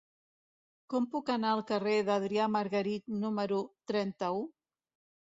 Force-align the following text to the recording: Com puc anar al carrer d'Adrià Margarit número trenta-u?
Com 0.93 1.05
puc 1.11 1.29
anar 1.35 1.51
al 1.57 1.61
carrer 1.73 1.95
d'Adrià 2.09 2.49
Margarit 2.57 3.17
número 3.27 3.65
trenta-u? 3.93 4.47